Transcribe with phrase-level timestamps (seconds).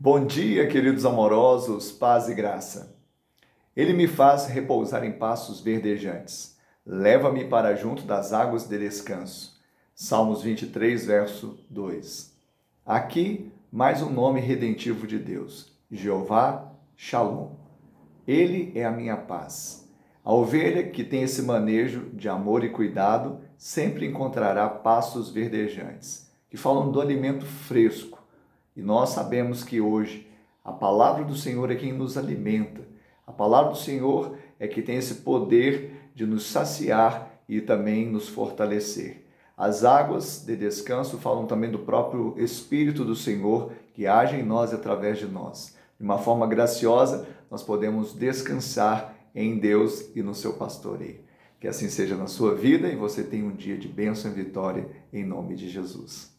[0.00, 2.96] Bom dia, queridos amorosos, paz e graça.
[3.74, 6.56] Ele me faz repousar em passos verdejantes.
[6.86, 9.60] Leva-me para junto das águas de descanso.
[9.96, 12.32] Salmos 23, verso 2.
[12.86, 17.56] Aqui, mais um nome redentivo de Deus: Jeová Shalom.
[18.24, 19.90] Ele é a minha paz.
[20.24, 26.56] A ovelha que tem esse manejo de amor e cuidado sempre encontrará pastos verdejantes, que
[26.56, 28.17] falam do alimento fresco
[28.78, 30.30] e nós sabemos que hoje
[30.64, 32.80] a palavra do Senhor é quem nos alimenta.
[33.26, 38.28] A palavra do Senhor é que tem esse poder de nos saciar e também nos
[38.28, 39.26] fortalecer.
[39.56, 44.70] As águas de descanso falam também do próprio Espírito do Senhor que age em nós
[44.70, 45.74] e através de nós.
[45.98, 51.18] De uma forma graciosa, nós podemos descansar em Deus e no seu pastoreio.
[51.58, 54.88] Que assim seja na sua vida e você tenha um dia de bênção e vitória
[55.12, 56.37] em nome de Jesus.